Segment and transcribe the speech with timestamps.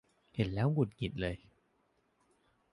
[0.35, 1.35] เห็นแล้วหงุดหงิดเลย